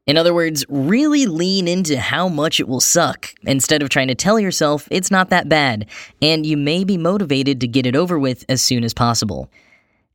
In 0.08 0.18
other 0.18 0.34
words, 0.34 0.66
really 0.68 1.28
lean 1.28 1.68
into 1.68 2.00
how 2.00 2.28
much 2.28 2.60
it 2.60 2.68
will 2.68 2.82
suck 2.82 3.36
instead 3.44 3.84
of 3.84 3.90
trying 3.90 4.08
to 4.08 4.16
tell 4.16 4.40
yourself 4.40 4.88
it's 4.90 5.12
not 5.12 5.30
that 5.30 5.48
bad, 5.48 5.86
and 6.24 6.44
you 6.44 6.58
may 6.58 6.86
be 6.86 6.98
motivated 6.98 7.62
to 7.62 7.68
get 7.68 7.86
it 7.86 7.96
over 7.96 8.18
with 8.18 8.46
as 8.50 8.64
soon 8.64 8.84
as 8.84 8.96
possible. 8.96 9.48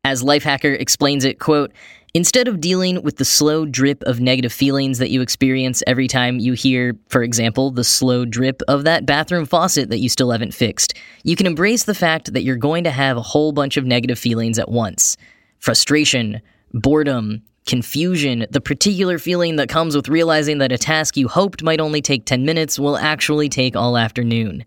As 0.05 0.23
Lifehacker 0.23 0.79
explains 0.81 1.25
it, 1.25 1.39
quote, 1.39 1.73
Instead 2.13 2.49
of 2.49 2.61
dealing 2.61 3.01
with 3.03 3.19
the 3.19 3.25
slow 3.25 3.65
drip 3.65 4.03
of 4.03 4.19
negative 4.19 4.53
feelings 4.53 4.99
that 4.99 5.11
you 5.11 5.21
experience 5.21 5.81
every 5.87 6.09
time 6.09 6.41
you 6.41 6.55
hear, 6.55 6.97
for 7.09 7.23
example, 7.23 7.71
the 7.71 7.85
slow 7.85 8.25
drip 8.25 8.63
of 8.67 8.83
that 8.83 9.07
bathroom 9.07 9.47
faucet 9.47 9.91
that 9.91 9.99
you 9.99 10.09
still 10.09 10.33
haven't 10.33 10.53
fixed, 10.53 10.95
you 11.23 11.37
can 11.37 11.47
embrace 11.47 11.85
the 11.85 11.95
fact 11.95 12.33
that 12.33 12.43
you're 12.43 12.57
going 12.57 12.83
to 12.83 12.91
have 12.91 13.17
a 13.17 13.23
whole 13.23 13.53
bunch 13.53 13.77
of 13.77 13.85
negative 13.85 14.19
feelings 14.19 14.59
at 14.59 14.69
once 14.69 15.17
frustration, 15.61 16.41
boredom, 16.73 17.43
confusion, 17.67 18.47
the 18.51 18.61
particular 18.61 19.19
feeling 19.19 19.57
that 19.57 19.69
comes 19.69 19.95
with 19.95 20.09
realizing 20.09 20.59
that 20.59 20.73
a 20.73 20.79
task 20.79 21.17
you 21.17 21.29
hoped 21.29 21.63
might 21.63 21.81
only 21.81 22.03
take 22.03 22.25
10 22.25 22.45
minutes 22.45 22.79
will 22.79 22.97
actually 22.97 23.49
take 23.49 23.77
all 23.77 23.97
afternoon. 23.97 24.65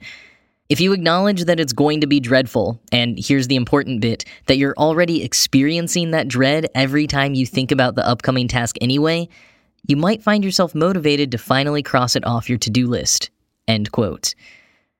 If 0.69 0.79
you 0.79 0.93
acknowledge 0.93 1.43
that 1.45 1.59
it's 1.59 1.73
going 1.73 2.01
to 2.01 2.07
be 2.07 2.21
dreadful, 2.21 2.81
and 2.91 3.19
here's 3.19 3.47
the 3.47 3.57
important 3.57 3.99
bit 3.99 4.23
that 4.45 4.57
you're 4.57 4.75
already 4.77 5.21
experiencing 5.21 6.11
that 6.11 6.29
dread 6.29 6.69
every 6.73 7.05
time 7.05 7.33
you 7.33 7.45
think 7.45 7.71
about 7.71 7.95
the 7.95 8.07
upcoming 8.07 8.47
task 8.47 8.77
anyway, 8.79 9.27
you 9.87 9.97
might 9.97 10.23
find 10.23 10.43
yourself 10.43 10.73
motivated 10.73 11.31
to 11.31 11.37
finally 11.37 11.83
cross 11.83 12.15
it 12.15 12.25
off 12.25 12.47
your 12.47 12.57
to 12.59 12.69
do 12.69 12.87
list. 12.87 13.29
End 13.67 13.91
quote. 13.91 14.35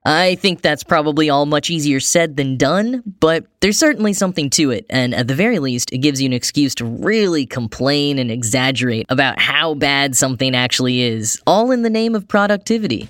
I 0.05 0.35
think 0.35 0.61
that's 0.61 0.83
probably 0.83 1.29
all 1.29 1.45
much 1.45 1.69
easier 1.69 2.01
said 2.01 2.35
than 2.35 2.57
done, 2.57 3.01
but 3.21 3.45
there's 3.61 3.79
certainly 3.79 4.11
something 4.11 4.49
to 4.51 4.69
it, 4.71 4.85
and 4.89 5.15
at 5.15 5.29
the 5.29 5.35
very 5.35 5.59
least, 5.59 5.93
it 5.93 5.99
gives 5.99 6.21
you 6.21 6.25
an 6.25 6.33
excuse 6.33 6.75
to 6.75 6.85
really 6.85 7.45
complain 7.45 8.19
and 8.19 8.29
exaggerate 8.29 9.05
about 9.07 9.39
how 9.39 9.75
bad 9.75 10.17
something 10.17 10.55
actually 10.55 11.03
is, 11.03 11.41
all 11.47 11.71
in 11.71 11.83
the 11.83 11.89
name 11.89 12.15
of 12.15 12.27
productivity. 12.27 13.07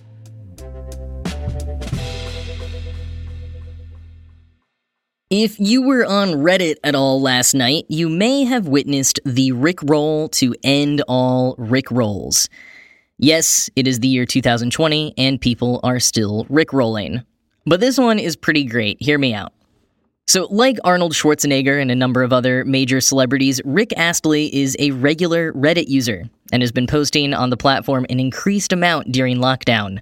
If 5.35 5.59
you 5.59 5.81
were 5.81 6.05
on 6.05 6.33
Reddit 6.33 6.75
at 6.83 6.93
all 6.93 7.19
last 7.19 7.55
night, 7.55 7.85
you 7.89 8.07
may 8.07 8.43
have 8.43 8.67
witnessed 8.67 9.19
the 9.25 9.51
Rickroll 9.51 10.29
to 10.33 10.53
end 10.63 11.01
all 11.07 11.55
Rickrolls. 11.55 12.47
Yes, 13.17 13.67
it 13.75 13.87
is 13.87 13.99
the 13.99 14.07
year 14.07 14.27
2020 14.27 15.15
and 15.17 15.41
people 15.41 15.79
are 15.81 15.99
still 15.99 16.45
rickrolling. 16.51 17.25
But 17.65 17.79
this 17.79 17.97
one 17.97 18.19
is 18.19 18.35
pretty 18.35 18.63
great. 18.65 18.97
Hear 18.99 19.17
me 19.17 19.33
out. 19.33 19.53
So, 20.27 20.45
like 20.51 20.77
Arnold 20.83 21.13
Schwarzenegger 21.13 21.81
and 21.81 21.89
a 21.89 21.95
number 21.95 22.21
of 22.21 22.31
other 22.31 22.63
major 22.63 23.01
celebrities, 23.01 23.59
Rick 23.65 23.91
Astley 23.97 24.53
is 24.55 24.75
a 24.77 24.91
regular 24.91 25.51
Reddit 25.53 25.87
user 25.87 26.25
and 26.51 26.61
has 26.61 26.71
been 26.71 26.85
posting 26.85 27.33
on 27.33 27.49
the 27.49 27.57
platform 27.57 28.05
an 28.11 28.19
increased 28.19 28.71
amount 28.71 29.11
during 29.11 29.37
lockdown. 29.37 29.99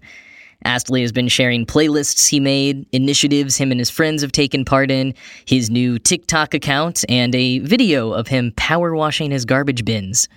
Astley 0.63 1.01
has 1.01 1.11
been 1.11 1.27
sharing 1.27 1.65
playlists 1.65 2.29
he 2.29 2.39
made, 2.39 2.85
initiatives 2.91 3.57
him 3.57 3.71
and 3.71 3.79
his 3.79 3.89
friends 3.89 4.21
have 4.21 4.31
taken 4.31 4.65
part 4.65 4.91
in, 4.91 5.13
his 5.45 5.69
new 5.69 5.97
TikTok 5.99 6.53
account, 6.53 7.03
and 7.09 7.33
a 7.35 7.59
video 7.59 8.11
of 8.11 8.27
him 8.27 8.53
power 8.55 8.95
washing 8.95 9.31
his 9.31 9.45
garbage 9.45 9.83
bins. 9.85 10.27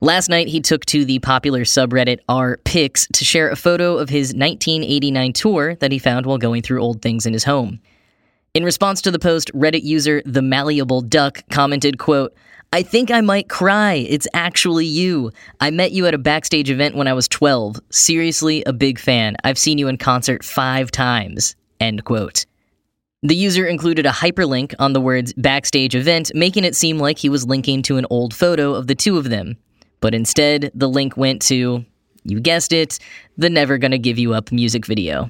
Last 0.00 0.28
night, 0.28 0.48
he 0.48 0.60
took 0.60 0.84
to 0.86 1.04
the 1.04 1.18
popular 1.20 1.62
subreddit 1.62 2.18
r 2.28 2.58
pics 2.64 3.06
to 3.14 3.24
share 3.24 3.48
a 3.48 3.56
photo 3.56 3.96
of 3.96 4.10
his 4.10 4.34
1989 4.34 5.32
tour 5.32 5.76
that 5.76 5.92
he 5.92 5.98
found 5.98 6.26
while 6.26 6.36
going 6.36 6.60
through 6.60 6.82
old 6.82 7.00
things 7.00 7.24
in 7.24 7.32
his 7.32 7.44
home. 7.44 7.80
In 8.54 8.64
response 8.64 9.02
to 9.02 9.10
the 9.10 9.18
post, 9.18 9.52
Reddit 9.52 9.82
user 9.82 10.22
The 10.24 10.40
Malleable 10.40 11.00
Duck 11.00 11.42
commented, 11.50 11.98
quote, 11.98 12.32
I 12.72 12.84
think 12.84 13.10
I 13.10 13.20
might 13.20 13.48
cry. 13.48 13.94
It's 13.94 14.28
actually 14.32 14.86
you. 14.86 15.32
I 15.60 15.72
met 15.72 15.90
you 15.90 16.06
at 16.06 16.14
a 16.14 16.18
backstage 16.18 16.70
event 16.70 16.94
when 16.94 17.08
I 17.08 17.14
was 17.14 17.26
12. 17.26 17.80
Seriously, 17.90 18.62
a 18.64 18.72
big 18.72 19.00
fan. 19.00 19.36
I've 19.42 19.58
seen 19.58 19.78
you 19.78 19.88
in 19.88 19.96
concert 19.96 20.44
five 20.44 20.92
times. 20.92 21.56
End 21.80 22.04
quote. 22.04 22.46
The 23.24 23.34
user 23.34 23.66
included 23.66 24.06
a 24.06 24.10
hyperlink 24.10 24.72
on 24.78 24.92
the 24.92 25.00
words 25.00 25.32
backstage 25.32 25.96
event, 25.96 26.30
making 26.32 26.62
it 26.62 26.76
seem 26.76 27.00
like 27.00 27.18
he 27.18 27.28
was 27.28 27.44
linking 27.44 27.82
to 27.82 27.96
an 27.96 28.06
old 28.08 28.32
photo 28.32 28.72
of 28.74 28.86
the 28.86 28.94
two 28.94 29.18
of 29.18 29.30
them. 29.30 29.56
But 30.00 30.14
instead, 30.14 30.70
the 30.76 30.88
link 30.88 31.16
went 31.16 31.42
to, 31.42 31.84
you 32.22 32.40
guessed 32.40 32.72
it, 32.72 33.00
the 33.36 33.50
Never 33.50 33.78
Gonna 33.78 33.98
Give 33.98 34.16
You 34.16 34.32
Up 34.32 34.52
music 34.52 34.86
video. 34.86 35.28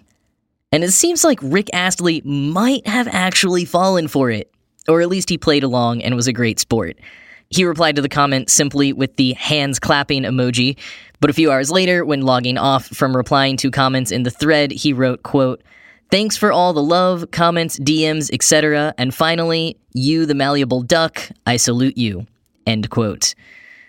And 0.74 0.82
it 0.82 0.90
seems 0.90 1.22
like 1.22 1.38
Rick 1.40 1.70
Astley 1.72 2.20
might 2.24 2.84
have 2.84 3.06
actually 3.12 3.64
fallen 3.64 4.08
for 4.08 4.28
it. 4.32 4.50
or 4.88 5.00
at 5.00 5.08
least 5.08 5.28
he 5.30 5.38
played 5.38 5.62
along 5.62 6.02
and 6.02 6.16
was 6.16 6.26
a 6.26 6.32
great 6.32 6.58
sport. 6.58 6.98
He 7.48 7.64
replied 7.64 7.94
to 7.94 8.02
the 8.02 8.08
comment 8.08 8.50
simply 8.50 8.92
with 8.92 9.14
the 9.14 9.34
hands 9.34 9.78
clapping 9.78 10.24
emoji, 10.24 10.76
but 11.20 11.30
a 11.30 11.32
few 11.32 11.52
hours 11.52 11.70
later, 11.70 12.04
when 12.04 12.22
logging 12.22 12.58
off 12.58 12.86
from 12.86 13.16
replying 13.16 13.56
to 13.58 13.70
comments 13.70 14.10
in 14.10 14.24
the 14.24 14.32
thread, 14.32 14.72
he 14.72 14.92
wrote, 14.92 15.22
quote, 15.22 15.62
Thanks 16.10 16.36
for 16.36 16.50
all 16.50 16.72
the 16.72 16.82
love, 16.82 17.30
comments, 17.30 17.78
DMs, 17.78 18.28
etc. 18.32 18.94
And 18.98 19.14
finally, 19.14 19.78
you, 19.92 20.26
the 20.26 20.34
malleable 20.34 20.82
duck, 20.82 21.30
I 21.46 21.56
salute 21.56 21.96
you. 21.96 22.26
End 22.66 22.90
quote. 22.90 23.36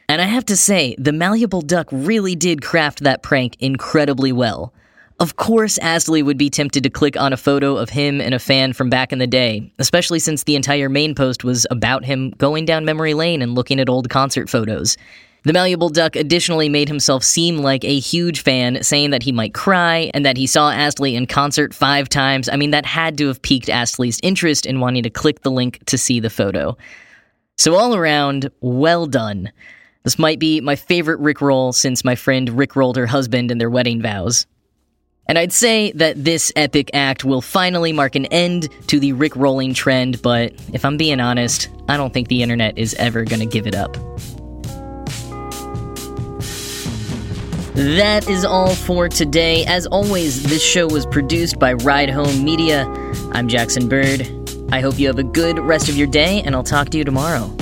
And 0.07 0.21
I 0.21 0.25
have 0.25 0.45
to 0.45 0.55
say, 0.55 0.95
the 0.99 1.13
malleable 1.13 1.61
duck 1.61 1.87
really 1.91 2.35
did 2.35 2.61
craft 2.61 2.99
that 2.99 3.23
prank 3.23 3.57
incredibly 3.59 4.31
well. 4.31 4.71
Of 5.19 5.37
course, 5.37 5.77
Astley 5.77 6.21
would 6.23 6.37
be 6.37 6.49
tempted 6.49 6.83
to 6.83 6.89
click 6.89 7.15
on 7.15 7.31
a 7.31 7.37
photo 7.37 7.77
of 7.77 7.89
him 7.89 8.19
and 8.19 8.33
a 8.33 8.39
fan 8.39 8.73
from 8.73 8.89
back 8.89 9.13
in 9.13 9.19
the 9.19 9.27
day, 9.27 9.71
especially 9.79 10.19
since 10.19 10.43
the 10.43 10.57
entire 10.57 10.89
main 10.89 11.15
post 11.15 11.45
was 11.45 11.65
about 11.71 12.03
him 12.03 12.31
going 12.31 12.65
down 12.65 12.83
memory 12.83 13.13
lane 13.13 13.41
and 13.41 13.55
looking 13.55 13.79
at 13.79 13.87
old 13.87 14.09
concert 14.09 14.49
photos. 14.49 14.97
The 15.43 15.53
malleable 15.53 15.89
duck 15.89 16.17
additionally 16.17 16.67
made 16.67 16.89
himself 16.89 17.23
seem 17.23 17.59
like 17.59 17.85
a 17.85 17.99
huge 17.99 18.41
fan, 18.41 18.83
saying 18.83 19.11
that 19.11 19.23
he 19.23 19.31
might 19.31 19.53
cry 19.53 20.11
and 20.13 20.25
that 20.25 20.37
he 20.37 20.47
saw 20.47 20.71
Astley 20.71 21.15
in 21.15 21.27
concert 21.27 21.73
five 21.73 22.09
times. 22.09 22.49
I 22.49 22.57
mean, 22.57 22.71
that 22.71 22.85
had 22.85 23.17
to 23.19 23.27
have 23.27 23.41
piqued 23.41 23.69
Astley's 23.69 24.19
interest 24.21 24.65
in 24.65 24.81
wanting 24.81 25.03
to 25.03 25.09
click 25.09 25.43
the 25.43 25.51
link 25.51 25.85
to 25.85 25.97
see 25.97 26.19
the 26.19 26.31
photo. 26.31 26.75
So, 27.57 27.75
all 27.75 27.95
around, 27.95 28.49
well 28.59 29.05
done. 29.05 29.51
This 30.03 30.19
might 30.19 30.39
be 30.39 30.61
my 30.61 30.75
favorite 30.75 31.21
Rickroll 31.21 31.73
since 31.73 32.03
my 32.03 32.15
friend 32.15 32.49
Rickrolled 32.49 32.97
her 32.97 33.07
husband 33.07 33.49
in 33.49 33.59
their 33.59 33.69
wedding 33.69 34.01
vows. 34.01 34.47
And 35.27 35.39
I'd 35.39 35.51
say 35.51 35.91
that 35.93 36.23
this 36.23 36.51
epic 36.55 36.91
act 36.93 37.25
will 37.25 37.41
finally 37.41 37.91
mark 37.91 38.15
an 38.15 38.25
end 38.27 38.69
to 38.87 38.99
the 38.99 39.13
Rickrolling 39.13 39.73
trend, 39.73 40.21
but 40.21 40.53
if 40.71 40.85
I'm 40.85 40.97
being 40.97 41.19
honest, 41.19 41.69
I 41.89 41.97
don't 41.97 42.13
think 42.13 42.27
the 42.27 42.43
internet 42.43 42.77
is 42.77 42.93
ever 42.95 43.23
gonna 43.25 43.47
give 43.47 43.65
it 43.65 43.73
up. 43.73 43.93
That 47.73 48.29
is 48.29 48.45
all 48.45 48.73
for 48.73 49.09
today. 49.09 49.65
As 49.65 49.85
always, 49.87 50.43
this 50.43 50.63
show 50.63 50.87
was 50.87 51.05
produced 51.07 51.59
by 51.59 51.73
Ride 51.73 52.09
Home 52.09 52.45
Media. 52.45 52.85
I'm 53.31 53.47
Jackson 53.47 53.89
Bird. 53.89 54.29
I 54.71 54.79
hope 54.79 54.97
you 54.99 55.07
have 55.07 55.19
a 55.19 55.23
good 55.23 55.59
rest 55.59 55.89
of 55.89 55.97
your 55.97 56.07
day, 56.07 56.41
and 56.45 56.55
I'll 56.55 56.63
talk 56.63 56.89
to 56.89 56.97
you 56.97 57.03
tomorrow. 57.03 57.53